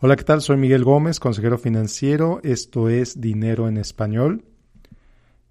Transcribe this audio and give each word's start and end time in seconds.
Hola, 0.00 0.16
¿qué 0.16 0.24
tal? 0.24 0.42
Soy 0.42 0.56
Miguel 0.56 0.84
Gómez, 0.84 1.20
consejero 1.20 1.56
financiero. 1.56 2.40
Esto 2.42 2.88
es 2.88 3.20
Dinero 3.20 3.68
en 3.68 3.76
Español. 3.76 4.44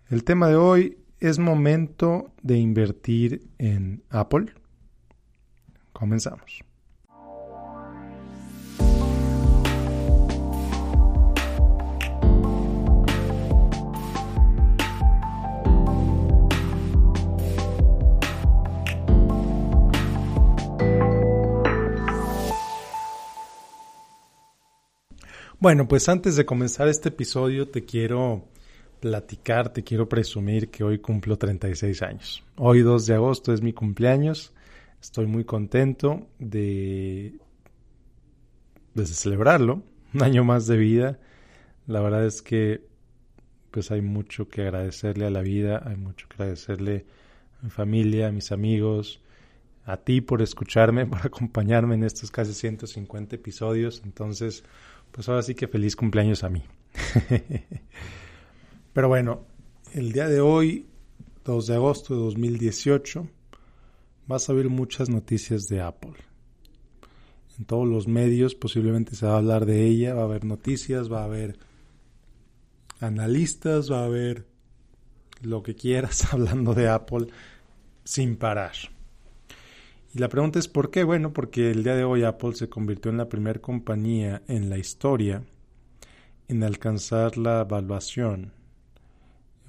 El 0.10 0.26
tema 0.26 0.50
de 0.50 0.58
hoy 0.58 0.98
es 1.20 1.40
momento 1.40 2.34
de 2.44 2.58
invertir 2.58 3.50
en 3.58 4.04
Apple. 4.10 4.54
Comenzamos. 5.94 6.62
Bueno, 25.60 25.88
pues 25.88 26.10
antes 26.10 26.36
de 26.36 26.46
comenzar 26.46 26.88
este 26.88 27.10
episodio 27.10 27.70
te 27.70 27.86
quiero 27.86 28.44
platicar, 29.00 29.72
te 29.72 29.84
quiero 29.84 30.10
presumir 30.10 30.70
que 30.70 30.84
hoy 30.84 31.00
cumplo 31.00 31.38
36 31.38 32.02
años. 32.02 32.44
Hoy 32.58 32.82
2 32.82 33.06
de 33.06 33.14
agosto 33.14 33.54
es 33.54 33.62
mi 33.62 33.74
cumpleaños. 33.74 34.54
Estoy 35.02 35.26
muy 35.26 35.46
contento 35.46 36.28
de, 36.40 37.34
de 38.94 39.06
celebrarlo. 39.06 39.84
Un 40.14 40.24
año 40.24 40.44
más 40.44 40.68
de 40.68 40.78
vida. 40.78 41.20
La 41.88 42.02
verdad 42.02 42.26
es 42.26 42.42
que 42.42 42.86
pues 43.72 43.90
hay 43.92 44.02
mucho 44.02 44.48
que 44.48 44.62
agradecerle 44.62 45.26
a 45.26 45.32
la 45.32 45.42
vida, 45.42 45.82
hay 45.86 45.96
mucho 45.96 46.28
que 46.28 46.36
agradecerle 46.36 47.06
a 47.60 47.64
mi 47.64 47.70
familia, 47.72 48.28
a 48.28 48.32
mis 48.32 48.52
amigos, 48.52 49.20
a 49.86 49.98
ti 49.98 50.22
por 50.22 50.42
escucharme, 50.42 51.06
por 51.08 51.26
acompañarme 51.26 51.96
en 51.96 52.04
estos 52.04 52.32
casi 52.32 52.54
150 52.54 53.36
episodios. 53.36 54.02
Entonces, 54.06 54.64
pues 55.14 55.30
ahora 55.30 55.44
sí 55.44 55.54
que 55.54 55.68
feliz 55.68 55.96
cumpleaños 55.96 56.44
a 56.44 56.50
mí. 56.50 56.64
Pero 58.94 59.08
bueno, 59.08 59.46
el 59.94 60.12
día 60.12 60.28
de 60.28 60.42
hoy, 60.42 60.88
2 61.46 61.68
de 61.68 61.76
agosto 61.76 62.16
de 62.16 62.22
2018, 62.22 63.28
vas 64.26 64.50
a 64.50 64.54
ver 64.54 64.70
muchas 64.70 65.10
noticias 65.10 65.68
de 65.68 65.82
Apple. 65.82 66.16
En 67.60 67.66
todos 67.66 67.88
los 67.88 68.08
medios 68.08 68.56
posiblemente 68.56 69.16
se 69.16 69.28
va 69.28 69.34
a 69.34 69.38
hablar 69.38 69.68
de 69.68 69.86
ella, 69.86 70.16
va 70.16 70.22
a 70.22 70.26
haber 70.26 70.46
noticias, 70.46 71.12
va 71.12 71.22
a 71.22 71.26
haber 71.26 71.60
analistas, 73.00 73.92
va 73.92 74.02
a 74.02 74.06
haber 74.06 74.48
lo 75.42 75.62
que 75.62 75.76
quieras 75.76 76.26
hablando 76.34 76.74
de 76.74 76.90
Apple 76.90 77.28
sin 78.04 78.36
parar. 78.36 78.74
Y 80.16 80.20
la 80.20 80.30
pregunta 80.30 80.60
es 80.60 80.68
¿por 80.68 80.92
qué? 80.92 81.04
Bueno, 81.04 81.34
porque 81.34 81.72
el 81.72 81.84
día 81.84 81.96
de 81.96 82.04
hoy 82.04 82.24
Apple 82.24 82.54
se 82.54 82.70
convirtió 82.70 83.10
en 83.10 83.18
la 83.18 83.30
primera 83.30 83.60
compañía 83.60 84.44
en 84.48 84.70
la 84.70 84.78
historia 84.78 85.44
en 86.48 86.64
alcanzar 86.64 87.36
la 87.38 87.62
evaluación 87.62 88.54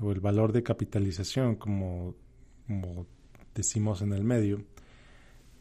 o 0.00 0.12
el 0.12 0.20
valor 0.20 0.52
de 0.52 0.62
capitalización, 0.62 1.56
como, 1.56 2.14
como 2.66 3.06
decimos 3.54 4.02
en 4.02 4.12
el 4.12 4.22
medio, 4.22 4.62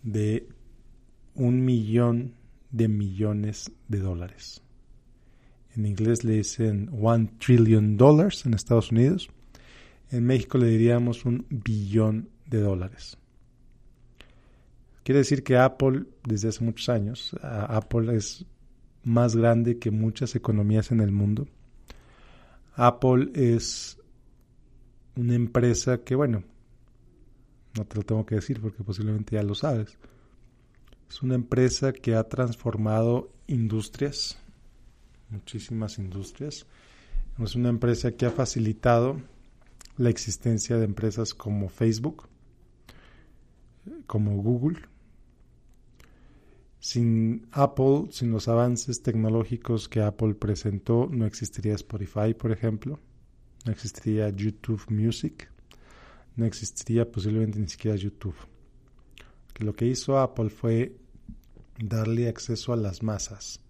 de 0.02 0.50
un 1.34 1.64
millón 1.64 2.34
de 2.72 2.90
millones 2.90 3.72
de 3.88 4.00
dólares. 4.00 4.62
En 5.78 5.86
inglés 5.86 6.26
le 6.26 6.34
dicen 6.34 6.90
one 6.92 7.30
trillion 7.40 7.96
dollars 7.96 8.46
en 8.46 8.54
Estados 8.54 8.92
Unidos. 8.92 9.30
En 10.12 10.26
México 10.26 10.58
le 10.58 10.68
diríamos 10.68 11.24
un 11.24 11.46
billón 11.50 12.28
de 12.48 12.60
dólares. 12.60 13.18
Quiere 15.04 15.20
decir 15.20 15.44
que 15.44 15.58
Apple, 15.58 16.06
desde 16.24 16.50
hace 16.50 16.64
muchos 16.64 16.90
años, 16.90 17.36
Apple 17.42 18.16
es 18.16 18.46
más 19.04 19.36
grande 19.36 19.78
que 19.78 19.92
muchas 19.92 20.36
economías 20.36 20.92
en 20.92 21.02
el 21.02 21.12
mundo. 21.12 21.48
Apple 22.76 23.32
es 23.34 24.00
una 25.16 25.36
empresa 25.36 26.00
que, 26.00 26.16
bueno, 26.16 26.44
no 27.76 27.86
te 27.86 27.98
lo 27.98 28.04
tengo 28.04 28.26
que 28.26 28.36
decir 28.36 28.62
porque 28.62 28.84
posiblemente 28.84 29.36
ya 29.36 29.44
lo 29.44 29.56
sabes. 29.56 29.98
Es 31.10 31.22
una 31.22 31.36
empresa 31.36 31.92
que 31.92 32.16
ha 32.16 32.24
transformado 32.24 33.30
industrias, 33.48 34.38
muchísimas 35.30 36.00
industrias. 36.00 36.66
Es 37.40 37.56
una 37.56 37.70
empresa 37.70 38.14
que 38.14 38.26
ha 38.26 38.32
facilitado 38.32 39.20
la 39.98 40.10
existencia 40.10 40.78
de 40.78 40.86
empresas 40.86 41.34
como 41.34 41.68
Facebook, 41.68 42.28
como 44.08 44.38
Google, 44.42 44.80
sin 46.84 47.48
Apple, 47.54 48.08
sin 48.12 48.32
los 48.32 48.50
avances 48.50 49.02
tecnológicos 49.02 49.88
que 49.88 50.02
Apple 50.02 50.34
presentó, 50.34 51.08
no 51.10 51.26
existiría 51.26 51.76
Spotify, 51.76 52.34
por 52.34 52.52
ejemplo, 52.52 53.00
no 53.64 53.72
existiría 53.72 54.30
YouTube 54.32 54.84
Music, 54.90 55.50
no 56.36 56.46
existiría 56.46 57.10
posiblemente 57.10 57.58
ni 57.58 57.70
siquiera 57.70 57.96
YouTube. 57.96 58.36
Que 59.54 59.64
lo 59.64 59.74
que 59.74 59.86
hizo 59.86 60.20
Apple 60.20 60.50
fue 60.50 60.98
darle 61.80 62.28
acceso 62.28 62.74
a 62.74 62.76
las 62.76 63.02
masas, 63.02 63.62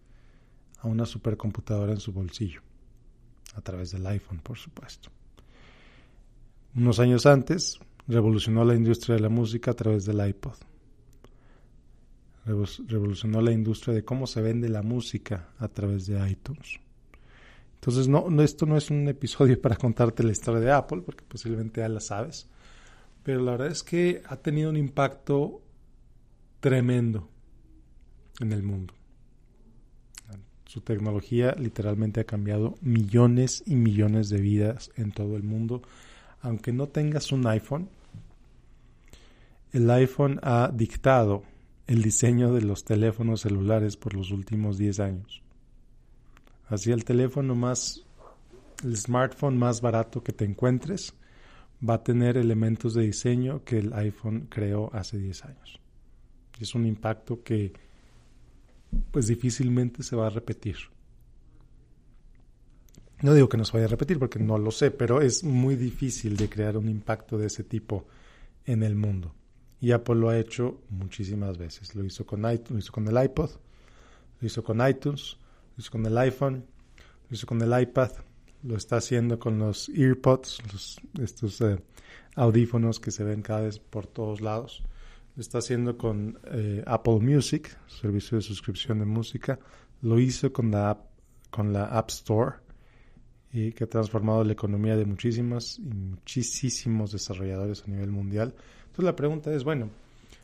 a 0.79 0.87
una 0.87 1.05
supercomputadora 1.05 1.93
en 1.93 1.99
su 1.99 2.13
bolsillo, 2.13 2.61
a 3.53 3.61
través 3.61 3.91
del 3.91 4.07
iPhone, 4.07 4.39
por 4.39 4.57
supuesto. 4.57 5.11
Unos 6.75 6.99
años 6.99 7.27
antes, 7.27 7.79
revolucionó 8.07 8.65
la 8.65 8.73
industria 8.73 9.17
de 9.17 9.21
la 9.21 9.29
música 9.29 9.69
a 9.69 9.75
través 9.75 10.03
del 10.03 10.27
iPod 10.27 10.55
revolucionó 12.45 13.41
la 13.41 13.51
industria 13.51 13.93
de 13.93 14.03
cómo 14.03 14.27
se 14.27 14.41
vende 14.41 14.69
la 14.69 14.81
música 14.81 15.49
a 15.59 15.67
través 15.67 16.07
de 16.07 16.29
iTunes. 16.29 16.79
Entonces, 17.75 18.07
no, 18.07 18.29
no, 18.29 18.43
esto 18.43 18.65
no 18.65 18.77
es 18.77 18.89
un 18.89 19.07
episodio 19.07 19.59
para 19.61 19.75
contarte 19.75 20.23
la 20.23 20.31
historia 20.31 20.59
de 20.59 20.71
Apple, 20.71 21.01
porque 21.05 21.23
posiblemente 21.27 21.81
ya 21.81 21.89
la 21.89 21.99
sabes, 21.99 22.47
pero 23.23 23.41
la 23.41 23.51
verdad 23.51 23.67
es 23.67 23.83
que 23.83 24.21
ha 24.25 24.37
tenido 24.37 24.69
un 24.69 24.77
impacto 24.77 25.61
tremendo 26.59 27.29
en 28.39 28.51
el 28.51 28.63
mundo. 28.63 28.93
Su 30.65 30.81
tecnología 30.81 31.53
literalmente 31.59 32.21
ha 32.21 32.23
cambiado 32.23 32.75
millones 32.81 33.63
y 33.67 33.75
millones 33.75 34.29
de 34.29 34.41
vidas 34.41 34.89
en 34.95 35.11
todo 35.11 35.35
el 35.37 35.43
mundo. 35.43 35.83
Aunque 36.41 36.73
no 36.73 36.87
tengas 36.87 37.31
un 37.31 37.45
iPhone, 37.45 37.89
el 39.71 39.89
iPhone 39.91 40.39
ha 40.41 40.71
dictado 40.73 41.43
el 41.87 42.01
diseño 42.01 42.53
de 42.53 42.61
los 42.61 42.85
teléfonos 42.85 43.41
celulares 43.41 43.97
por 43.97 44.13
los 44.13 44.31
últimos 44.31 44.77
10 44.77 44.99
años. 44.99 45.41
Así 46.67 46.91
el 46.91 47.03
teléfono 47.03 47.55
más, 47.55 48.05
el 48.83 48.95
smartphone 48.97 49.57
más 49.57 49.81
barato 49.81 50.23
que 50.23 50.31
te 50.31 50.45
encuentres 50.45 51.13
va 51.87 51.95
a 51.95 52.03
tener 52.03 52.37
elementos 52.37 52.93
de 52.93 53.03
diseño 53.03 53.63
que 53.63 53.79
el 53.79 53.93
iPhone 53.93 54.47
creó 54.49 54.89
hace 54.93 55.17
10 55.17 55.45
años. 55.45 55.79
Es 56.59 56.75
un 56.75 56.85
impacto 56.85 57.43
que 57.43 57.73
pues 59.11 59.27
difícilmente 59.27 60.03
se 60.03 60.15
va 60.15 60.27
a 60.27 60.29
repetir. 60.29 60.77
No 63.21 63.33
digo 63.33 63.49
que 63.49 63.57
no 63.57 63.65
se 63.65 63.73
vaya 63.73 63.85
a 63.85 63.89
repetir 63.89 64.19
porque 64.19 64.39
no 64.39 64.57
lo 64.57 64.71
sé, 64.71 64.91
pero 64.91 65.21
es 65.21 65.43
muy 65.43 65.75
difícil 65.75 66.37
de 66.37 66.49
crear 66.49 66.77
un 66.77 66.89
impacto 66.89 67.37
de 67.37 67.47
ese 67.47 67.63
tipo 67.63 68.05
en 68.65 68.83
el 68.83 68.95
mundo. 68.95 69.33
Y 69.83 69.91
Apple 69.91 70.15
lo 70.15 70.29
ha 70.29 70.39
hecho 70.39 70.79
muchísimas 70.89 71.57
veces. 71.57 71.93
Lo 71.93 72.05
hizo 72.05 72.25
con, 72.25 72.49
iTunes, 72.49 72.71
lo 72.71 72.79
hizo 72.79 72.93
con 72.93 73.05
el 73.05 73.21
iPod, 73.21 73.49
lo 74.39 74.47
hizo 74.47 74.63
con 74.63 74.87
iTunes, 74.87 75.35
lo 75.75 75.81
hizo 75.81 75.91
con 75.91 76.05
el 76.05 76.17
iPhone, 76.19 76.65
lo 77.29 77.35
hizo 77.35 77.45
con 77.45 77.61
el 77.61 77.81
iPad, 77.81 78.11
lo 78.63 78.77
está 78.77 78.95
haciendo 78.95 79.37
con 79.37 79.59
los 79.59 79.89
EarPods, 79.89 80.59
estos 81.21 81.59
eh, 81.59 81.83
audífonos 82.37 83.01
que 83.01 83.11
se 83.11 83.25
ven 83.25 83.41
cada 83.41 83.63
vez 83.63 83.79
por 83.79 84.07
todos 84.07 84.39
lados. 84.39 84.83
Lo 85.35 85.41
está 85.41 85.57
haciendo 85.57 85.97
con 85.97 86.39
eh, 86.45 86.81
Apple 86.87 87.19
Music, 87.19 87.77
servicio 87.87 88.37
de 88.37 88.41
suscripción 88.41 88.99
de 88.99 89.05
música. 89.05 89.59
Lo 90.01 90.17
hizo 90.17 90.53
con 90.53 90.71
la, 90.71 90.97
con 91.49 91.73
la 91.73 91.87
App 91.87 92.09
Store 92.09 92.55
y 93.51 93.73
que 93.73 93.83
ha 93.83 93.87
transformado 93.87 94.45
la 94.45 94.53
economía 94.53 94.95
de 94.95 95.03
muchísimas 95.03 95.77
y 95.77 95.93
muchísimos 95.93 97.11
desarrolladores 97.11 97.83
a 97.85 97.91
nivel 97.91 98.11
mundial. 98.11 98.55
Entonces 98.93 99.05
la 99.05 99.15
pregunta 99.15 99.51
es, 99.51 99.63
bueno, 99.63 99.89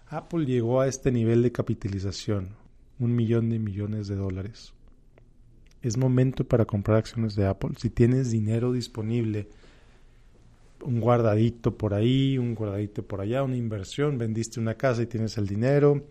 Apple 0.09 0.43
llegó 0.43 0.81
a 0.81 0.87
este 0.87 1.11
nivel 1.11 1.43
de 1.43 1.51
capitalización, 1.51 2.49
un 2.97 3.15
millón 3.15 3.51
de 3.51 3.59
millones 3.59 4.07
de 4.07 4.15
dólares. 4.15 4.73
Es 5.83 5.97
momento 5.97 6.43
para 6.43 6.65
comprar 6.65 6.97
acciones 6.97 7.35
de 7.35 7.45
Apple. 7.45 7.75
Si 7.77 7.91
tienes 7.91 8.31
dinero 8.31 8.71
disponible, 8.71 9.49
un 10.83 10.99
guardadito 10.99 11.77
por 11.77 11.93
ahí, 11.93 12.39
un 12.39 12.55
guardadito 12.55 13.03
por 13.03 13.21
allá, 13.21 13.43
una 13.43 13.55
inversión, 13.55 14.17
vendiste 14.17 14.59
una 14.59 14.73
casa 14.73 15.03
y 15.03 15.05
tienes 15.05 15.37
el 15.37 15.45
dinero, 15.45 16.05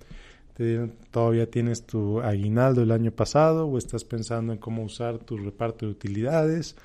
todavía 1.11 1.51
tienes 1.51 1.83
tu 1.83 2.21
aguinaldo 2.21 2.83
del 2.83 2.93
año 2.93 3.11
pasado 3.11 3.67
o 3.67 3.77
estás 3.79 4.05
pensando 4.05 4.53
en 4.53 4.61
cómo 4.61 4.85
usar 4.85 5.19
tu 5.19 5.39
reparto 5.39 5.87
de 5.87 5.91
utilidades 5.91 6.77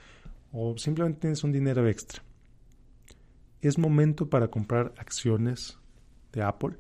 o 0.52 0.76
simplemente 0.80 1.22
tienes 1.22 1.44
un 1.44 1.52
dinero 1.52 1.88
extra 1.88 2.24
es 3.68 3.78
momento 3.78 4.30
para 4.30 4.50
comprar 4.50 4.94
acciones 4.98 5.78
de 6.34 6.44
Apple. 6.44 6.76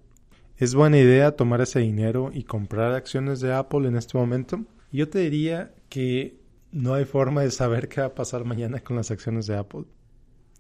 ¿Es 0.58 0.76
buena 0.76 1.00
idea 1.00 1.36
tomar 1.36 1.62
ese 1.62 1.80
dinero 1.80 2.30
y 2.34 2.44
comprar 2.44 2.92
acciones 2.94 3.40
de 3.40 3.54
Apple 3.54 3.88
en 3.88 3.96
este 3.96 4.18
momento? 4.18 4.66
Yo 4.92 5.10
te 5.10 5.20
diría 5.20 5.74
que 5.90 6.38
no 6.72 6.94
hay 6.94 7.06
forma 7.06 7.42
de 7.42 7.52
saber 7.52 7.88
qué 7.88 8.02
va 8.02 8.08
a 8.08 8.16
pasar 8.16 8.46
mañana 8.46 8.82
con 8.82 8.98
las 8.98 9.12
acciones 9.12 9.48
de 9.48 9.56
Apple. 9.56 9.86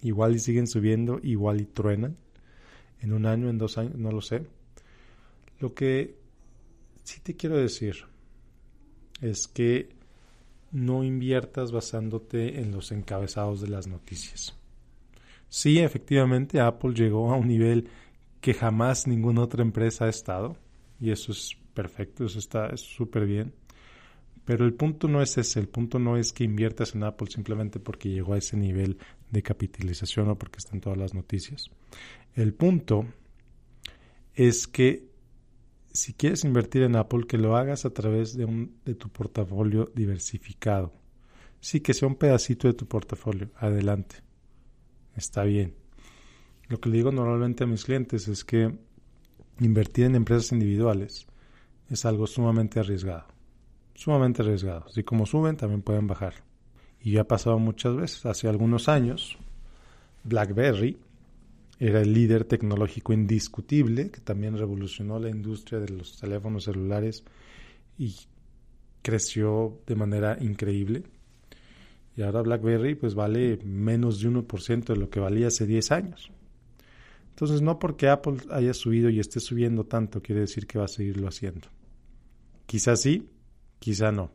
Igual 0.01 0.35
y 0.35 0.39
siguen 0.39 0.67
subiendo, 0.67 1.19
igual 1.21 1.61
y 1.61 1.65
truenan. 1.65 2.17
En 3.01 3.13
un 3.13 3.25
año, 3.25 3.49
en 3.49 3.57
dos 3.57 3.77
años, 3.77 3.95
no 3.95 4.11
lo 4.11 4.21
sé. 4.21 4.45
Lo 5.59 5.73
que 5.73 6.17
sí 7.03 7.19
te 7.21 7.35
quiero 7.35 7.57
decir 7.57 8.05
es 9.21 9.47
que 9.47 9.89
no 10.71 11.03
inviertas 11.03 11.71
basándote 11.71 12.59
en 12.59 12.71
los 12.71 12.91
encabezados 12.91 13.61
de 13.61 13.67
las 13.67 13.87
noticias. 13.87 14.57
Sí, 15.53 15.77
efectivamente, 15.77 16.59
Apple 16.59 16.95
llegó 16.95 17.31
a 17.31 17.37
un 17.37 17.47
nivel 17.47 17.87
que 18.41 18.55
jamás 18.55 19.05
ninguna 19.05 19.43
otra 19.43 19.61
empresa 19.61 20.05
ha 20.05 20.09
estado, 20.09 20.57
y 20.99 21.11
eso 21.11 21.31
es 21.31 21.55
perfecto, 21.75 22.25
eso 22.25 22.39
está 22.39 22.75
súper 22.75 23.27
bien. 23.27 23.53
Pero 24.45 24.65
el 24.65 24.73
punto 24.73 25.07
no 25.07 25.21
es 25.21 25.37
ese, 25.37 25.59
el 25.59 25.69
punto 25.69 25.99
no 25.99 26.17
es 26.17 26.33
que 26.33 26.43
inviertas 26.43 26.95
en 26.95 27.03
Apple 27.03 27.27
simplemente 27.29 27.79
porque 27.79 28.09
llegó 28.09 28.33
a 28.33 28.39
ese 28.39 28.57
nivel 28.57 28.97
de 29.29 29.43
capitalización 29.43 30.27
o 30.27 30.39
porque 30.39 30.57
están 30.57 30.81
todas 30.81 30.97
las 30.97 31.13
noticias. 31.13 31.69
El 32.33 32.55
punto 32.55 33.05
es 34.33 34.65
que 34.65 35.07
si 35.91 36.13
quieres 36.13 36.45
invertir 36.45 36.81
en 36.81 36.95
Apple, 36.95 37.27
que 37.27 37.37
lo 37.37 37.57
hagas 37.57 37.85
a 37.85 37.91
través 37.91 38.35
de, 38.35 38.45
un, 38.45 38.79
de 38.85 38.95
tu 38.95 39.09
portafolio 39.09 39.91
diversificado. 39.93 40.91
Sí, 41.59 41.79
que 41.79 41.93
sea 41.93 42.07
un 42.07 42.15
pedacito 42.15 42.67
de 42.67 42.73
tu 42.73 42.87
portafolio. 42.87 43.51
Adelante. 43.57 44.32
Está 45.15 45.43
bien. 45.43 45.75
Lo 46.67 46.79
que 46.79 46.89
le 46.89 46.97
digo 46.97 47.11
normalmente 47.11 47.63
a 47.63 47.67
mis 47.67 47.85
clientes 47.85 48.27
es 48.27 48.43
que 48.43 48.75
invertir 49.59 50.05
en 50.05 50.15
empresas 50.15 50.51
individuales 50.51 51.27
es 51.89 52.05
algo 52.05 52.25
sumamente 52.27 52.79
arriesgado 52.79 53.33
sumamente 53.95 54.41
arriesgados. 54.41 54.97
Y 54.97 55.03
como 55.03 55.25
suben, 55.25 55.57
también 55.57 55.81
pueden 55.81 56.07
bajar. 56.07 56.35
Y 57.01 57.13
ya 57.13 57.21
ha 57.21 57.27
pasado 57.27 57.59
muchas 57.59 57.95
veces. 57.95 58.25
Hace 58.25 58.47
algunos 58.47 58.89
años, 58.89 59.37
BlackBerry 60.23 60.97
era 61.79 62.01
el 62.01 62.13
líder 62.13 62.45
tecnológico 62.45 63.13
indiscutible 63.13 64.09
que 64.11 64.21
también 64.21 64.57
revolucionó 64.57 65.19
la 65.19 65.29
industria 65.29 65.79
de 65.79 65.89
los 65.89 66.17
teléfonos 66.17 66.65
celulares 66.65 67.23
y 67.97 68.15
creció 69.01 69.79
de 69.85 69.95
manera 69.95 70.37
increíble. 70.39 71.03
Y 72.15 72.21
ahora 72.21 72.41
BlackBerry 72.41 72.95
pues 72.95 73.15
vale 73.15 73.57
menos 73.63 74.21
de 74.21 74.29
1% 74.29 74.85
de 74.85 74.95
lo 74.95 75.09
que 75.09 75.19
valía 75.19 75.47
hace 75.47 75.65
10 75.65 75.91
años. 75.91 76.31
Entonces 77.29 77.61
no 77.61 77.79
porque 77.79 78.09
Apple 78.09 78.37
haya 78.51 78.73
subido 78.73 79.09
y 79.09 79.19
esté 79.19 79.39
subiendo 79.39 79.85
tanto 79.85 80.21
quiere 80.21 80.41
decir 80.41 80.67
que 80.67 80.77
va 80.77 80.85
a 80.85 80.89
seguirlo 80.89 81.27
haciendo. 81.27 81.67
Quizás 82.67 83.01
sí, 83.01 83.27
quizá 83.79 84.11
no. 84.11 84.31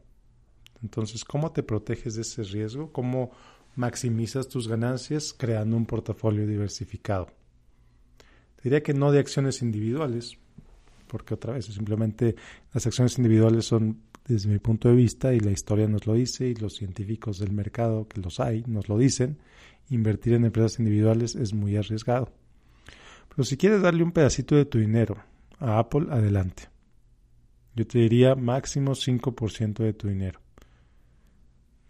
Entonces, 0.82 1.24
¿cómo 1.24 1.52
te 1.52 1.62
proteges 1.62 2.14
de 2.14 2.22
ese 2.22 2.42
riesgo? 2.42 2.92
¿Cómo 2.92 3.30
maximizas 3.74 4.48
tus 4.48 4.68
ganancias 4.68 5.32
creando 5.32 5.76
un 5.76 5.86
portafolio 5.86 6.46
diversificado? 6.46 7.28
Diría 8.62 8.82
que 8.82 8.94
no 8.94 9.12
de 9.12 9.20
acciones 9.20 9.62
individuales, 9.62 10.36
porque 11.06 11.34
otra 11.34 11.54
vez, 11.54 11.66
simplemente 11.66 12.36
las 12.72 12.86
acciones 12.86 13.16
individuales 13.18 13.64
son, 13.64 14.02
desde 14.28 14.50
mi 14.50 14.58
punto 14.58 14.88
de 14.90 14.94
vista, 14.94 15.32
y 15.32 15.40
la 15.40 15.50
historia 15.50 15.88
nos 15.88 16.06
lo 16.06 16.12
dice, 16.12 16.48
y 16.48 16.54
los 16.54 16.74
científicos 16.74 17.38
del 17.38 17.50
mercado, 17.50 18.06
que 18.06 18.20
los 18.20 18.40
hay, 18.40 18.62
nos 18.66 18.88
lo 18.88 18.98
dicen, 18.98 19.38
invertir 19.88 20.34
en 20.34 20.44
empresas 20.44 20.78
individuales 20.78 21.34
es 21.34 21.54
muy 21.54 21.76
arriesgado. 21.76 22.30
Pero 23.30 23.44
si 23.44 23.56
quieres 23.56 23.80
darle 23.80 24.02
un 24.02 24.12
pedacito 24.12 24.54
de 24.54 24.66
tu 24.66 24.78
dinero 24.78 25.16
a 25.58 25.78
Apple, 25.78 26.08
adelante. 26.10 26.64
Yo 27.74 27.86
te 27.86 28.00
diría 28.00 28.34
máximo 28.34 28.92
5% 28.92 29.82
de 29.82 29.92
tu 29.94 30.08
dinero. 30.08 30.40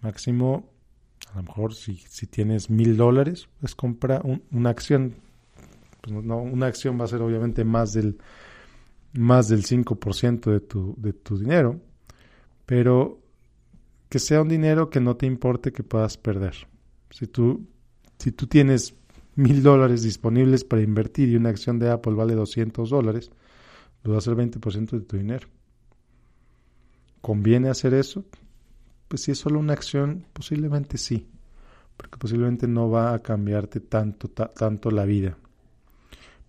Máximo, 0.00 0.70
a 1.32 1.38
lo 1.38 1.42
mejor 1.42 1.74
si, 1.74 1.96
si 1.96 2.26
tienes 2.26 2.70
mil 2.70 2.96
dólares, 2.96 3.48
pues 3.60 3.74
compra 3.74 4.22
una 4.52 4.70
acción. 4.70 5.16
Pues 6.02 6.24
no, 6.24 6.38
una 6.38 6.66
acción 6.66 7.00
va 7.00 7.04
a 7.04 7.08
ser 7.08 7.20
obviamente 7.20 7.64
más 7.64 7.94
del, 7.94 8.18
más 9.14 9.48
del 9.48 9.64
5% 9.64 10.52
de 10.52 10.60
tu, 10.60 10.94
de 10.98 11.12
tu 11.12 11.36
dinero, 11.38 11.80
pero 12.68 13.22
que 14.10 14.18
sea 14.18 14.42
un 14.42 14.48
dinero 14.48 14.90
que 14.90 15.00
no 15.00 15.16
te 15.16 15.24
importe 15.24 15.72
que 15.72 15.82
puedas 15.82 16.18
perder. 16.18 16.68
Si 17.08 17.26
tú, 17.26 17.66
si 18.18 18.30
tú 18.30 18.46
tienes 18.46 18.94
mil 19.36 19.62
dólares 19.62 20.02
disponibles 20.02 20.64
para 20.64 20.82
invertir 20.82 21.30
y 21.30 21.36
una 21.36 21.48
acción 21.48 21.78
de 21.78 21.90
Apple 21.90 22.12
vale 22.12 22.34
200 22.34 22.90
dólares, 22.90 23.30
lo 24.04 24.12
vas 24.12 24.28
a 24.28 24.34
ser 24.34 24.36
20% 24.36 24.90
de 24.90 25.00
tu 25.00 25.16
dinero. 25.16 25.48
¿Conviene 27.22 27.70
hacer 27.70 27.94
eso? 27.94 28.26
Pues 29.08 29.22
si 29.22 29.30
es 29.30 29.38
solo 29.38 29.58
una 29.60 29.72
acción, 29.72 30.26
posiblemente 30.34 30.98
sí, 30.98 31.26
porque 31.96 32.18
posiblemente 32.18 32.68
no 32.68 32.90
va 32.90 33.14
a 33.14 33.20
cambiarte 33.20 33.80
tanto, 33.80 34.28
tanto 34.28 34.90
la 34.90 35.06
vida. 35.06 35.38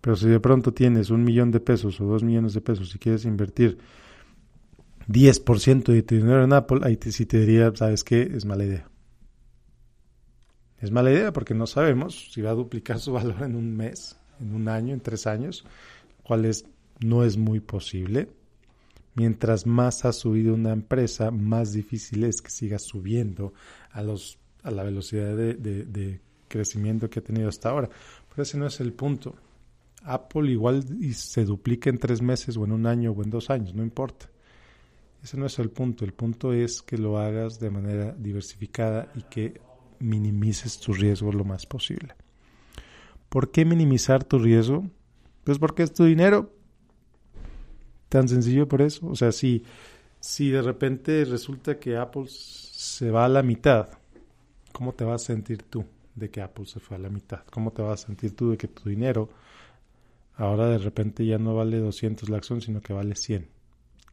Pero 0.01 0.17
si 0.17 0.27
de 0.27 0.41
pronto 0.41 0.73
tienes 0.73 1.11
un 1.11 1.23
millón 1.23 1.51
de 1.51 1.61
pesos 1.61 2.01
o 2.01 2.05
dos 2.05 2.23
millones 2.23 2.53
de 2.55 2.59
pesos 2.59 2.93
y 2.93 2.99
quieres 2.99 3.23
invertir 3.23 3.77
10% 5.07 5.91
de 5.91 6.03
tu 6.03 6.15
dinero 6.15 6.43
en 6.43 6.53
Apple, 6.53 6.79
ahí 6.83 6.97
sí 7.11 7.25
te 7.25 7.39
diría, 7.39 7.71
¿sabes 7.75 8.03
qué? 8.03 8.21
Es 8.21 8.45
mala 8.45 8.65
idea. 8.65 8.89
Es 10.79 10.91
mala 10.91 11.11
idea 11.11 11.33
porque 11.33 11.53
no 11.53 11.67
sabemos 11.67 12.31
si 12.31 12.41
va 12.41 12.51
a 12.51 12.55
duplicar 12.55 12.99
su 12.99 13.11
valor 13.11 13.43
en 13.43 13.55
un 13.55 13.75
mes, 13.75 14.17
en 14.39 14.53
un 14.53 14.67
año, 14.67 14.93
en 14.93 15.01
tres 15.01 15.27
años, 15.27 15.65
cuál 16.23 16.45
es, 16.45 16.65
no 16.99 17.23
es 17.23 17.37
muy 17.37 17.59
posible. 17.59 18.29
Mientras 19.15 19.65
más 19.65 20.05
ha 20.05 20.13
subido 20.13 20.53
una 20.53 20.71
empresa, 20.71 21.31
más 21.31 21.73
difícil 21.73 22.23
es 22.23 22.41
que 22.41 22.49
siga 22.49 22.79
subiendo 22.79 23.53
a, 23.91 24.01
los, 24.01 24.37
a 24.63 24.71
la 24.71 24.83
velocidad 24.83 25.35
de, 25.35 26.21
crecimiento 26.47 27.09
que 27.09 27.19
ha 27.19 27.23
tenido 27.23 27.49
hasta 27.49 27.69
ahora. 27.69 27.89
Pero 28.29 28.43
ese 28.43 28.57
no 28.57 28.65
es 28.67 28.79
el 28.79 28.93
punto. 28.93 29.35
Apple 30.03 30.49
igual 30.49 30.83
se 31.13 31.43
duplica 31.43 31.89
en 31.89 31.97
tres 31.97 32.21
meses 32.21 32.55
o 32.55 32.63
en 32.63 32.71
un 32.71 32.85
año 32.85 33.11
o 33.11 33.23
en 33.23 33.29
dos 33.29 33.49
años, 33.49 33.75
no 33.75 33.83
importa. 33.83 34.29
Ese 35.23 35.37
no 35.37 35.45
es 35.45 35.59
el 35.59 35.69
punto. 35.69 36.05
El 36.05 36.13
punto 36.13 36.53
es 36.53 36.81
que 36.81 36.97
lo 36.97 37.17
hagas 37.17 37.59
de 37.59 37.69
manera 37.69 38.13
diversificada 38.17 39.11
y 39.15 39.23
que 39.23 39.59
minimices 39.99 40.79
tu 40.79 40.93
riesgo 40.93 41.31
lo 41.31 41.43
más 41.43 41.65
posible. 41.65 42.15
¿Por 43.27 43.51
qué 43.51 43.65
minimizar 43.65 44.23
tu 44.23 44.39
riesgo? 44.39 44.85
Pues 45.43 45.59
porque 45.59 45.83
es 45.83 45.93
tu 45.93 46.05
dinero 46.05 46.51
Tan 48.09 48.27
sencillo 48.27 48.67
por 48.67 48.81
eso. 48.81 49.07
O 49.07 49.15
sea, 49.15 49.31
si, 49.31 49.63
si 50.19 50.49
de 50.49 50.63
repente 50.63 51.23
resulta 51.25 51.79
que 51.79 51.95
Apple 51.95 52.25
se 52.27 53.11
va 53.11 53.25
a 53.25 53.29
la 53.29 53.43
mitad, 53.43 53.87
¿cómo 54.73 54.93
te 54.93 55.03
vas 55.03 55.23
a 55.23 55.25
sentir 55.27 55.63
tú 55.63 55.85
de 56.15 56.29
que 56.29 56.41
Apple 56.41 56.65
se 56.65 56.79
fue 56.79 56.97
a 56.97 56.99
la 56.99 57.09
mitad? 57.09 57.41
¿Cómo 57.51 57.71
te 57.71 57.83
vas 57.83 58.03
a 58.03 58.07
sentir 58.07 58.35
tú 58.35 58.49
de 58.49 58.57
que 58.57 58.67
tu 58.67 58.89
dinero 58.89 59.29
ahora 60.35 60.67
de 60.67 60.79
repente 60.79 61.25
ya 61.25 61.37
no 61.37 61.55
vale 61.55 61.77
200 61.77 62.29
la 62.29 62.37
acción, 62.37 62.61
sino 62.61 62.81
que 62.81 62.93
vale 62.93 63.15
100? 63.15 63.47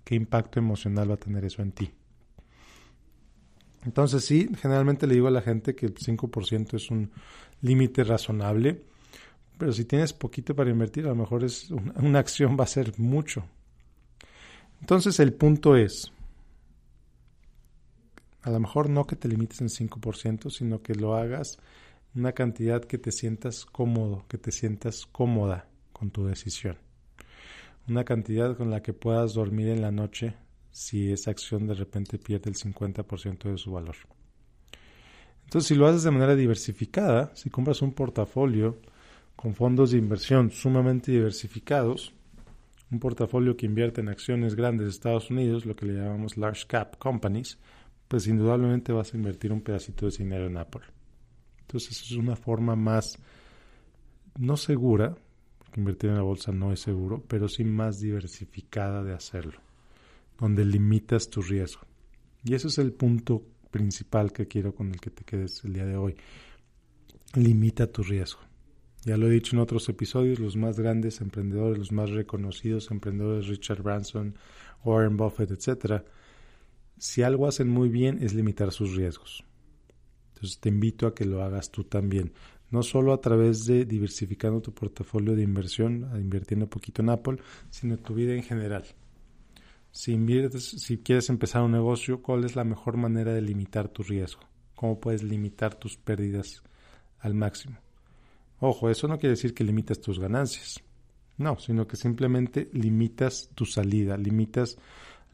¿Qué 0.06 0.14
impacto 0.14 0.60
emocional 0.60 1.10
va 1.10 1.14
a 1.14 1.16
tener 1.16 1.44
eso 1.44 1.62
en 1.62 1.72
ti? 1.72 1.90
Entonces 3.84 4.24
sí, 4.24 4.48
generalmente 4.56 5.04
le 5.04 5.14
digo 5.14 5.26
a 5.26 5.32
la 5.32 5.42
gente 5.42 5.74
que 5.74 5.86
el 5.86 5.94
5% 5.96 6.76
es 6.76 6.92
un 6.92 7.10
límite 7.60 8.04
razonable, 8.04 8.84
pero 9.58 9.72
si 9.72 9.84
tienes 9.84 10.12
poquito 10.12 10.54
para 10.54 10.70
invertir, 10.70 11.06
a 11.06 11.08
lo 11.08 11.16
mejor 11.16 11.42
es 11.42 11.72
una 11.72 12.20
acción 12.20 12.56
va 12.56 12.62
a 12.62 12.68
ser 12.68 12.96
mucho. 13.00 13.46
Entonces 14.80 15.18
el 15.18 15.32
punto 15.32 15.74
es, 15.74 16.12
a 18.42 18.50
lo 18.50 18.60
mejor 18.60 18.88
no 18.88 19.08
que 19.08 19.16
te 19.16 19.26
limites 19.26 19.60
en 19.60 19.70
5%, 19.70 20.50
sino 20.50 20.82
que 20.82 20.94
lo 20.94 21.16
hagas 21.16 21.58
una 22.14 22.30
cantidad 22.30 22.84
que 22.84 22.98
te 22.98 23.10
sientas 23.10 23.64
cómodo, 23.64 24.24
que 24.28 24.38
te 24.38 24.52
sientas 24.52 25.04
cómoda 25.04 25.66
con 25.92 26.12
tu 26.12 26.26
decisión. 26.26 26.85
Una 27.88 28.04
cantidad 28.04 28.56
con 28.56 28.70
la 28.70 28.82
que 28.82 28.92
puedas 28.92 29.34
dormir 29.34 29.68
en 29.68 29.80
la 29.80 29.92
noche 29.92 30.34
si 30.70 31.10
esa 31.12 31.30
acción 31.30 31.66
de 31.66 31.74
repente 31.74 32.18
pierde 32.18 32.50
el 32.50 32.56
50% 32.56 33.50
de 33.50 33.58
su 33.58 33.72
valor. 33.72 33.96
Entonces, 35.44 35.68
si 35.68 35.74
lo 35.76 35.86
haces 35.86 36.02
de 36.02 36.10
manera 36.10 36.34
diversificada, 36.34 37.30
si 37.34 37.48
compras 37.48 37.80
un 37.82 37.92
portafolio 37.92 38.80
con 39.36 39.54
fondos 39.54 39.92
de 39.92 39.98
inversión 39.98 40.50
sumamente 40.50 41.12
diversificados, 41.12 42.12
un 42.90 42.98
portafolio 42.98 43.56
que 43.56 43.66
invierte 43.66 44.00
en 44.00 44.08
acciones 44.08 44.54
grandes 44.54 44.86
de 44.86 44.90
Estados 44.90 45.30
Unidos, 45.30 45.64
lo 45.64 45.76
que 45.76 45.86
le 45.86 45.94
llamamos 45.94 46.36
large 46.36 46.66
cap 46.66 46.98
companies, 46.98 47.58
pues 48.08 48.26
indudablemente 48.26 48.92
vas 48.92 49.14
a 49.14 49.16
invertir 49.16 49.52
un 49.52 49.60
pedacito 49.60 50.06
de 50.06 50.16
dinero 50.16 50.46
en 50.46 50.56
Apple. 50.56 50.82
Entonces 51.60 52.00
es 52.00 52.12
una 52.12 52.36
forma 52.36 52.76
más, 52.76 53.18
no 54.38 54.56
segura, 54.56 55.16
invertir 55.76 56.10
en 56.10 56.16
la 56.16 56.22
bolsa 56.22 56.52
no 56.52 56.72
es 56.72 56.80
seguro, 56.80 57.22
pero 57.28 57.48
sí 57.48 57.64
más 57.64 58.00
diversificada 58.00 59.02
de 59.02 59.12
hacerlo, 59.12 59.60
donde 60.38 60.64
limitas 60.64 61.28
tu 61.30 61.42
riesgo. 61.42 61.82
Y 62.44 62.54
ese 62.54 62.68
es 62.68 62.78
el 62.78 62.92
punto 62.92 63.42
principal 63.70 64.32
que 64.32 64.46
quiero 64.46 64.74
con 64.74 64.90
el 64.90 65.00
que 65.00 65.10
te 65.10 65.24
quedes 65.24 65.64
el 65.64 65.74
día 65.74 65.84
de 65.84 65.96
hoy. 65.96 66.16
Limita 67.34 67.86
tu 67.86 68.02
riesgo. 68.02 68.40
Ya 69.04 69.16
lo 69.16 69.28
he 69.28 69.30
dicho 69.30 69.54
en 69.54 69.60
otros 69.60 69.88
episodios, 69.88 70.40
los 70.40 70.56
más 70.56 70.80
grandes 70.80 71.20
emprendedores, 71.20 71.78
los 71.78 71.92
más 71.92 72.10
reconocidos 72.10 72.90
emprendedores, 72.90 73.46
Richard 73.46 73.82
Branson, 73.82 74.34
Warren 74.84 75.16
Buffett, 75.16 75.50
etc., 75.50 76.02
si 76.98 77.22
algo 77.22 77.46
hacen 77.46 77.68
muy 77.68 77.88
bien 77.88 78.18
es 78.22 78.34
limitar 78.34 78.72
sus 78.72 78.96
riesgos. 78.96 79.44
Entonces 80.34 80.58
te 80.60 80.70
invito 80.70 81.06
a 81.06 81.14
que 81.14 81.24
lo 81.24 81.42
hagas 81.42 81.70
tú 81.70 81.84
también. 81.84 82.32
No 82.70 82.82
solo 82.82 83.12
a 83.12 83.20
través 83.20 83.64
de 83.66 83.84
diversificando 83.84 84.60
tu 84.60 84.72
portafolio 84.72 85.36
de 85.36 85.42
inversión, 85.42 86.10
invirtiendo 86.16 86.68
poquito 86.68 87.02
en 87.02 87.10
Apple, 87.10 87.38
sino 87.70 87.96
tu 87.96 88.14
vida 88.14 88.34
en 88.34 88.42
general. 88.42 88.84
Si 89.92 90.12
inviertes, 90.12 90.64
si 90.64 90.98
quieres 90.98 91.30
empezar 91.30 91.62
un 91.62 91.72
negocio, 91.72 92.20
¿cuál 92.20 92.44
es 92.44 92.56
la 92.56 92.64
mejor 92.64 92.96
manera 92.96 93.32
de 93.32 93.40
limitar 93.40 93.88
tu 93.88 94.02
riesgo? 94.02 94.42
¿Cómo 94.74 95.00
puedes 95.00 95.22
limitar 95.22 95.74
tus 95.74 95.96
pérdidas 95.96 96.62
al 97.18 97.34
máximo? 97.34 97.78
Ojo, 98.60 98.90
eso 98.90 99.08
no 99.08 99.18
quiere 99.18 99.36
decir 99.36 99.54
que 99.54 99.64
limites 99.64 100.00
tus 100.00 100.18
ganancias. 100.18 100.82
No, 101.38 101.58
sino 101.58 101.86
que 101.86 101.96
simplemente 101.96 102.68
limitas 102.72 103.50
tu 103.54 103.66
salida, 103.66 104.16
limitas 104.16 104.78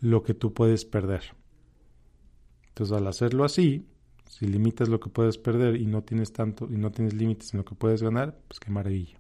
lo 0.00 0.22
que 0.22 0.34
tú 0.34 0.52
puedes 0.52 0.84
perder. 0.84 1.22
Entonces, 2.68 2.96
al 2.96 3.06
hacerlo 3.06 3.44
así, 3.44 3.86
si 4.32 4.46
limitas 4.46 4.88
lo 4.88 4.98
que 4.98 5.10
puedes 5.10 5.36
perder 5.36 5.76
y 5.76 5.84
no 5.84 6.04
tienes 6.04 6.32
tanto 6.32 6.66
y 6.70 6.78
no 6.78 6.90
tienes 6.90 7.12
límites 7.12 7.52
en 7.52 7.58
lo 7.58 7.66
que 7.66 7.74
puedes 7.74 8.02
ganar, 8.02 8.34
pues 8.48 8.60
qué 8.60 8.70
maravilla. 8.70 9.18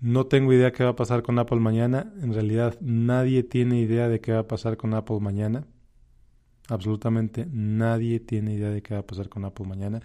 No 0.00 0.26
tengo 0.26 0.52
idea 0.52 0.70
qué 0.70 0.84
va 0.84 0.90
a 0.90 0.96
pasar 0.96 1.24
con 1.24 1.40
Apple 1.40 1.58
mañana. 1.58 2.12
En 2.22 2.32
realidad, 2.32 2.78
nadie 2.80 3.42
tiene 3.42 3.80
idea 3.80 4.08
de 4.08 4.20
qué 4.20 4.30
va 4.30 4.38
a 4.38 4.46
pasar 4.46 4.76
con 4.76 4.94
Apple 4.94 5.18
mañana. 5.18 5.66
Absolutamente 6.68 7.44
nadie 7.50 8.20
tiene 8.20 8.54
idea 8.54 8.70
de 8.70 8.80
qué 8.80 8.94
va 8.94 9.00
a 9.00 9.06
pasar 9.06 9.28
con 9.28 9.44
Apple 9.44 9.66
mañana. 9.66 10.00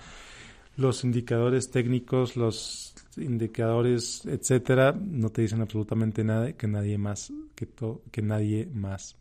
Los 0.75 1.03
indicadores 1.03 1.69
técnicos, 1.69 2.37
los 2.37 2.95
indicadores, 3.17 4.25
etcétera, 4.25 4.93
no 4.99 5.29
te 5.29 5.43
dicen 5.43 5.61
absolutamente 5.61 6.23
nada 6.23 6.53
que 6.53 6.67
nadie 6.67 6.97
más 6.97 7.31
que, 7.53 7.69
que 8.09 8.21
nadie 8.23 8.67
más 8.73 9.15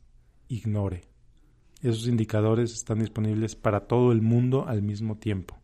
ignore. 0.48 1.15
Esos 1.82 2.08
indicadores 2.08 2.72
están 2.72 3.00
disponibles 3.00 3.54
para 3.54 3.80
todo 3.80 4.12
el 4.12 4.22
mundo 4.22 4.66
al 4.66 4.82
mismo 4.82 5.18
tiempo. 5.18 5.58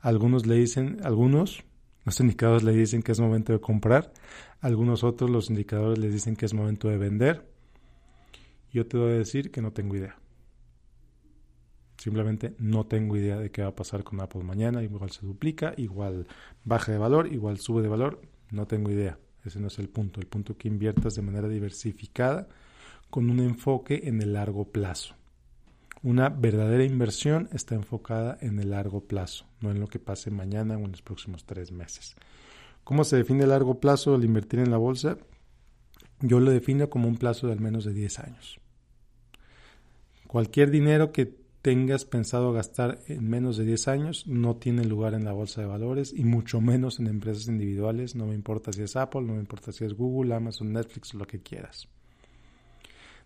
Algunos 0.00 0.46
le 0.46 0.56
dicen, 0.56 0.98
algunos, 1.02 1.64
los 2.04 2.20
indicadores 2.20 2.62
le 2.62 2.72
dicen 2.72 3.02
que 3.02 3.12
es 3.12 3.20
momento 3.20 3.52
de 3.52 3.60
comprar, 3.60 4.12
algunos 4.60 5.04
otros 5.04 5.30
los 5.30 5.50
indicadores 5.50 5.98
les 5.98 6.12
dicen 6.12 6.36
que 6.36 6.46
es 6.46 6.52
momento 6.52 6.88
de 6.88 6.98
vender. 6.98 7.48
Yo 8.72 8.86
te 8.86 8.98
voy 8.98 9.12
a 9.12 9.18
decir 9.18 9.50
que 9.50 9.62
no 9.62 9.72
tengo 9.72 9.96
idea. 9.96 10.18
Simplemente 11.96 12.54
no 12.58 12.84
tengo 12.84 13.16
idea 13.16 13.38
de 13.38 13.50
qué 13.50 13.62
va 13.62 13.68
a 13.68 13.74
pasar 13.74 14.04
con 14.04 14.20
Apple 14.20 14.42
mañana. 14.42 14.82
Igual 14.82 15.10
se 15.10 15.24
duplica, 15.24 15.72
igual 15.76 16.26
baja 16.64 16.92
de 16.92 16.98
valor, 16.98 17.32
igual 17.32 17.58
sube 17.58 17.82
de 17.82 17.88
valor. 17.88 18.20
No 18.50 18.66
tengo 18.66 18.90
idea. 18.90 19.18
Ese 19.44 19.60
no 19.60 19.68
es 19.68 19.78
el 19.78 19.88
punto. 19.88 20.20
El 20.20 20.26
punto 20.26 20.56
que 20.56 20.68
inviertas 20.68 21.14
de 21.14 21.22
manera 21.22 21.48
diversificada 21.48 22.48
con 23.14 23.30
un 23.30 23.38
enfoque 23.38 24.08
en 24.08 24.20
el 24.20 24.32
largo 24.32 24.72
plazo. 24.72 25.14
Una 26.02 26.30
verdadera 26.30 26.82
inversión 26.82 27.48
está 27.52 27.76
enfocada 27.76 28.36
en 28.40 28.58
el 28.58 28.70
largo 28.70 29.02
plazo, 29.04 29.46
no 29.60 29.70
en 29.70 29.78
lo 29.78 29.86
que 29.86 30.00
pase 30.00 30.32
mañana 30.32 30.76
o 30.76 30.80
en 30.80 30.90
los 30.90 31.00
próximos 31.00 31.44
tres 31.44 31.70
meses. 31.70 32.16
¿Cómo 32.82 33.04
se 33.04 33.14
define 33.14 33.44
el 33.44 33.50
largo 33.50 33.78
plazo 33.78 34.16
al 34.16 34.24
invertir 34.24 34.58
en 34.58 34.72
la 34.72 34.78
bolsa? 34.78 35.16
Yo 36.22 36.40
lo 36.40 36.50
defino 36.50 36.90
como 36.90 37.06
un 37.06 37.16
plazo 37.16 37.46
de 37.46 37.52
al 37.52 37.60
menos 37.60 37.84
de 37.84 37.92
10 37.92 38.18
años. 38.18 38.58
Cualquier 40.26 40.72
dinero 40.72 41.12
que 41.12 41.38
tengas 41.62 42.04
pensado 42.06 42.52
gastar 42.52 42.98
en 43.06 43.30
menos 43.30 43.56
de 43.56 43.64
10 43.64 43.86
años 43.86 44.26
no 44.26 44.56
tiene 44.56 44.84
lugar 44.84 45.14
en 45.14 45.24
la 45.24 45.32
bolsa 45.32 45.60
de 45.60 45.68
valores 45.68 46.12
y 46.12 46.24
mucho 46.24 46.60
menos 46.60 46.98
en 46.98 47.06
empresas 47.06 47.46
individuales. 47.46 48.16
No 48.16 48.26
me 48.26 48.34
importa 48.34 48.72
si 48.72 48.82
es 48.82 48.96
Apple, 48.96 49.22
no 49.22 49.34
me 49.34 49.38
importa 49.38 49.70
si 49.70 49.84
es 49.84 49.94
Google, 49.94 50.34
Amazon, 50.34 50.72
Netflix, 50.72 51.14
lo 51.14 51.28
que 51.28 51.38
quieras 51.38 51.88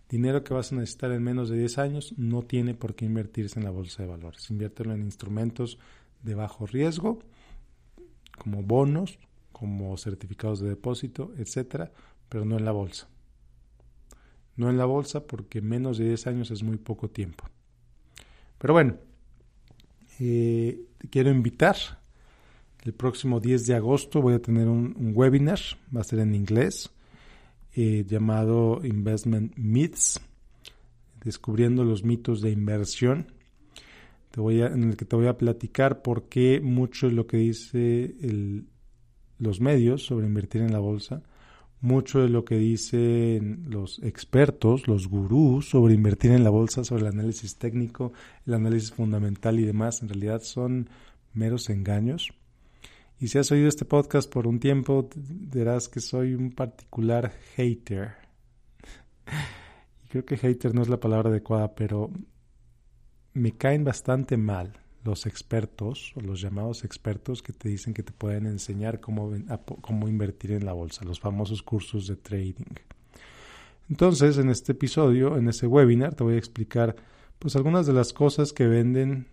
dinero 0.09 0.43
que 0.43 0.55
vas 0.55 0.73
a 0.73 0.77
necesitar 0.77 1.13
en 1.13 1.23
menos 1.23 1.49
de 1.49 1.59
10 1.59 1.79
años 1.79 2.15
no 2.17 2.43
tiene 2.43 2.75
por 2.75 2.95
qué 2.95 3.05
invertirse 3.05 3.59
en 3.59 3.65
la 3.65 3.71
bolsa 3.71 4.03
de 4.03 4.09
valores. 4.09 4.51
Inviértelo 4.51 4.95
en 4.95 5.03
instrumentos 5.03 5.79
de 6.23 6.35
bajo 6.35 6.67
riesgo, 6.67 7.21
como 8.39 8.63
bonos, 8.63 9.19
como 9.53 9.97
certificados 9.97 10.61
de 10.61 10.71
depósito, 10.71 11.33
etcétera, 11.37 11.93
pero 12.29 12.45
no 12.45 12.57
en 12.57 12.65
la 12.65 12.73
bolsa. 12.73 13.09
No 14.57 14.71
en 14.71 14.79
la 14.79 14.87
bolsa 14.87 15.27
porque 15.27 15.61
menos 15.61 15.99
de 15.99 16.07
10 16.07 16.27
años 16.27 16.51
es 16.51 16.63
muy 16.63 16.79
poco 16.79 17.11
tiempo. 17.11 17.45
Pero 18.59 18.73
bueno, 18.73 18.97
eh, 20.19 20.81
te 20.99 21.09
quiero 21.09 21.31
invitar. 21.31 21.77
El 22.83 22.95
próximo 22.95 23.41
10 23.41 23.67
de 23.67 23.75
agosto 23.75 24.23
voy 24.23 24.35
a 24.35 24.43
tener 24.43 24.69
un 24.69 25.13
webinar, 25.15 25.59
va 25.95 26.01
a 26.01 26.05
ser 26.05 26.21
en 26.21 26.35
inglés 26.35 26.91
eh, 27.81 28.05
llamado 28.05 28.81
Investment 28.83 29.57
Myths, 29.57 30.21
descubriendo 31.23 31.85
los 31.85 32.03
mitos 32.03 32.43
de 32.43 32.51
inversión. 32.51 33.29
Te 34.33 34.41
voy 34.41 34.63
a, 34.63 34.67
en 34.67 34.83
el 34.83 34.97
que 34.97 35.05
te 35.05 35.15
voy 35.15 35.29
a 35.29 35.39
platicar 35.39 36.03
por 36.03 36.25
qué 36.25 36.61
mucho 36.61 37.07
de 37.07 37.13
lo 37.13 37.29
que 37.29 37.37
dice 37.37 38.17
los 39.39 39.61
medios 39.61 40.05
sobre 40.05 40.27
invertir 40.27 40.63
en 40.63 40.73
la 40.73 40.81
bolsa, 40.81 41.23
mucho 41.81 42.19
de 42.19 42.29
lo 42.29 42.45
que 42.45 42.57
dicen 42.57 43.67
los 43.69 44.03
expertos, 44.03 44.89
los 44.89 45.07
gurús 45.07 45.71
sobre 45.71 45.95
invertir 45.95 46.33
en 46.33 46.43
la 46.43 46.51
bolsa, 46.51 46.83
sobre 46.83 47.03
el 47.03 47.13
análisis 47.13 47.59
técnico, 47.59 48.13
el 48.45 48.55
análisis 48.55 48.91
fundamental 48.91 49.61
y 49.61 49.65
demás, 49.65 50.03
en 50.03 50.09
realidad 50.09 50.43
son 50.43 50.91
meros 51.33 51.71
engaños. 51.71 52.33
Y 53.21 53.29
si 53.29 53.39
has 53.39 53.51
oído 53.51 53.69
este 53.69 53.85
podcast 53.85 54.31
por 54.31 54.47
un 54.47 54.61
tiempo, 54.61 55.09
verás 55.17 55.89
que 55.89 56.01
soy 56.01 56.35
un 56.35 56.53
particular 56.53 57.33
hater. 57.57 58.15
Y 60.05 60.09
creo 60.09 60.25
que 60.25 60.37
hater 60.37 60.73
no 60.73 60.83
es 60.83 60.89
la 60.89 61.01
palabra 61.01 61.29
adecuada, 61.29 61.75
pero 61.75 62.13
me 63.35 63.53
caen 63.57 63.83
bastante 63.83 64.37
mal 64.37 64.73
los 65.05 65.27
expertos 65.27 66.13
o 66.15 66.21
los 66.21 66.41
llamados 66.41 66.85
expertos 66.85 67.43
que 67.43 67.53
te 67.53 67.69
dicen 67.69 67.93
que 67.93 68.05
te 68.05 68.13
pueden 68.13 68.47
enseñar 68.47 69.01
cómo, 69.01 69.33
cómo 69.81 70.09
invertir 70.09 70.53
en 70.53 70.65
la 70.65 70.73
bolsa, 70.73 71.05
los 71.05 71.19
famosos 71.19 71.63
cursos 71.63 72.07
de 72.07 72.17
trading. 72.17 72.77
Entonces, 73.91 74.39
en 74.39 74.49
este 74.49 74.73
episodio, 74.73 75.37
en 75.37 75.49
ese 75.49 75.67
webinar, 75.67 76.15
te 76.15 76.23
voy 76.23 76.35
a 76.35 76.39
explicar 76.39 76.95
pues 77.39 77.57
algunas 77.57 77.87
de 77.87 77.95
las 77.95 78.13
cosas 78.13 78.53
que 78.53 78.67
venden, 78.67 79.27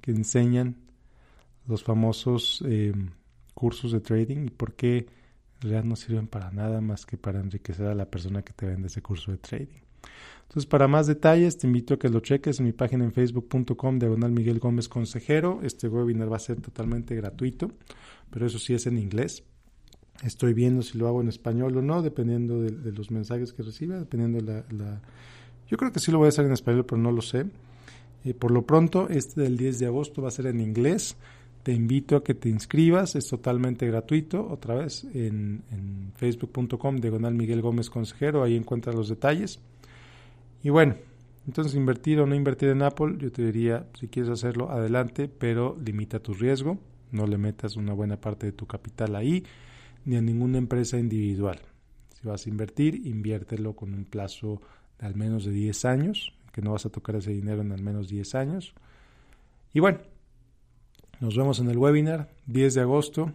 que 0.00 0.10
enseñan 0.10 0.76
los 1.66 1.84
famosos 1.84 2.64
eh, 2.66 2.92
cursos 3.50 3.92
de 3.92 4.00
trading 4.00 4.46
y 4.46 4.50
por 4.50 4.74
qué 4.74 4.98
en 4.98 5.62
realidad 5.62 5.84
no 5.84 5.96
sirven 5.96 6.26
para 6.26 6.50
nada 6.50 6.80
más 6.80 7.04
que 7.04 7.16
para 7.16 7.40
enriquecer 7.40 7.86
a 7.86 7.94
la 7.94 8.06
persona 8.06 8.42
que 8.42 8.52
te 8.52 8.66
vende 8.66 8.88
ese 8.88 9.02
curso 9.02 9.30
de 9.30 9.38
trading. 9.38 9.80
Entonces, 10.42 10.66
para 10.66 10.88
más 10.88 11.06
detalles, 11.06 11.58
te 11.58 11.66
invito 11.68 11.94
a 11.94 11.98
que 11.98 12.08
lo 12.08 12.18
cheques 12.20 12.58
en 12.58 12.66
mi 12.66 12.72
página 12.72 13.04
en 13.04 13.12
facebook.com 13.12 13.98
diagonal 14.00 14.32
Miguel 14.32 14.58
Gómez 14.58 14.88
Consejero. 14.88 15.60
Este 15.62 15.86
webinar 15.86 16.32
va 16.32 16.36
a 16.36 16.40
ser 16.40 16.60
totalmente 16.60 17.14
gratuito, 17.14 17.70
pero 18.30 18.46
eso 18.46 18.58
sí 18.58 18.74
es 18.74 18.86
en 18.86 18.98
inglés. 18.98 19.44
Estoy 20.24 20.52
viendo 20.52 20.82
si 20.82 20.98
lo 20.98 21.06
hago 21.06 21.20
en 21.20 21.28
español 21.28 21.76
o 21.76 21.82
no, 21.82 22.02
dependiendo 22.02 22.60
de, 22.62 22.92
los 22.92 23.12
mensajes 23.12 23.52
que 23.52 23.62
reciba, 23.62 23.96
dependiendo 23.96 24.38
de 24.38 24.64
la, 24.76 25.00
Yo 25.68 25.76
creo 25.76 25.92
que 25.92 26.00
sí 26.00 26.10
lo 26.10 26.18
voy 26.18 26.26
a 26.26 26.30
hacer 26.30 26.46
en 26.46 26.52
español, 26.52 26.84
pero 26.84 27.00
no 27.00 27.12
lo 27.12 27.22
sé. 27.22 27.46
Eh, 28.24 28.34
por 28.34 28.50
lo 28.50 28.62
pronto, 28.62 29.08
este 29.08 29.42
del 29.42 29.56
10 29.56 29.78
de 29.78 29.86
agosto 29.86 30.20
va 30.20 30.28
a 30.28 30.32
ser 30.32 30.46
en 30.46 30.60
inglés. 30.60 31.16
Te 31.62 31.72
invito 31.72 32.16
a 32.16 32.24
que 32.24 32.34
te 32.34 32.48
inscribas, 32.48 33.16
es 33.16 33.28
totalmente 33.28 33.86
gratuito, 33.86 34.48
otra 34.48 34.76
vez 34.76 35.04
en, 35.12 35.62
facebook.com, 36.16 36.96
diagonal 36.96 37.34
Miguel 37.34 37.60
Gómez 37.60 37.90
Consejero, 37.90 38.42
ahí 38.42 38.56
encuentras 38.56 38.94
los 38.94 39.08
detalles. 39.08 39.60
Y 40.62 40.70
bueno, 40.70 40.96
entonces 41.46 41.74
invertir 41.74 42.20
o 42.20 42.26
no 42.26 42.34
invertir 42.34 42.70
en 42.70 42.82
Apple, 42.82 43.16
yo 43.18 43.30
te 43.30 43.44
diría, 43.44 43.86
si 43.98 44.08
quieres 44.08 44.30
hacerlo, 44.30 44.70
adelante, 44.70 45.28
pero 45.28 45.76
limita 45.84 46.20
tu 46.20 46.32
riesgo, 46.32 46.78
no 47.12 47.26
le 47.26 47.36
metas 47.36 47.76
una 47.76 47.92
buena 47.92 48.18
parte 48.18 48.46
de 48.46 48.52
tu 48.52 48.66
capital 48.66 49.14
ahí, 49.14 49.44
ni 50.06 50.16
a 50.16 50.22
ninguna 50.22 50.56
empresa 50.56 50.98
individual. 50.98 51.60
Si 52.18 52.26
vas 52.26 52.46
a 52.46 52.48
invertir, 52.48 53.06
inviértelo 53.06 53.74
con 53.74 53.92
un 53.92 54.04
plazo 54.04 54.62
de 54.98 55.06
al 55.06 55.14
menos 55.14 55.44
de 55.44 55.52
10 55.52 55.84
años, 55.84 56.32
que 56.52 56.62
no 56.62 56.72
vas 56.72 56.86
a 56.86 56.90
tocar 56.90 57.16
ese 57.16 57.32
dinero 57.32 57.60
en 57.60 57.72
al 57.72 57.82
menos 57.82 58.08
10 58.08 58.34
años. 58.34 58.74
Y 59.72 59.80
bueno, 59.80 60.00
nos 61.20 61.36
vemos 61.36 61.60
en 61.60 61.70
el 61.70 61.78
webinar 61.78 62.30
10 62.46 62.74
de 62.74 62.80
agosto, 62.80 63.32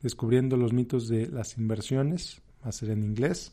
descubriendo 0.00 0.56
los 0.56 0.72
mitos 0.72 1.08
de 1.08 1.26
las 1.26 1.58
inversiones, 1.58 2.40
va 2.64 2.70
a 2.70 2.72
ser 2.72 2.90
en 2.90 3.02
inglés. 3.02 3.52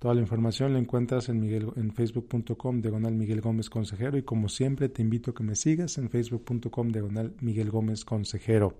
Toda 0.00 0.14
la 0.14 0.20
información 0.20 0.72
la 0.72 0.80
encuentras 0.80 1.28
en, 1.28 1.38
Miguel, 1.38 1.68
en 1.76 1.92
facebook.com 1.92 2.80
diagonal 2.80 3.14
Miguel 3.14 3.40
Gómez 3.40 3.70
Consejero 3.70 4.18
y 4.18 4.24
como 4.24 4.48
siempre 4.48 4.88
te 4.88 5.00
invito 5.00 5.30
a 5.30 5.34
que 5.34 5.44
me 5.44 5.54
sigas 5.54 5.96
en 5.98 6.10
facebook.com 6.10 6.88
diagonal 6.88 7.34
Miguel 7.40 7.70
Gómez 7.70 8.04
Consejero. 8.04 8.74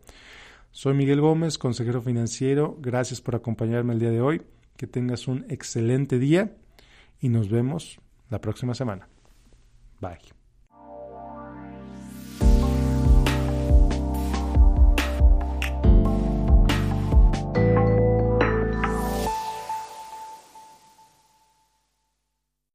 Soy 0.73 0.95
Miguel 0.95 1.21
Gómez, 1.21 1.59
consejero 1.59 2.01
financiero. 2.01 2.77
Gracias 2.81 3.21
por 3.21 3.37
acompañarme 3.37 3.93
el 3.93 4.01
día 4.01 4.11
de 4.11 4.23
hoy. 4.23 4.43
Que 4.77 4.87
tengas 4.87 5.29
un 5.29 5.45
excelente 5.49 6.19
día 6.19 6.57
y 7.21 7.29
nos 7.29 7.51
vemos 7.51 8.01
la 8.31 8.41
próxima 8.41 8.75
semana. 8.75 9.07
Bye. 10.01 10.42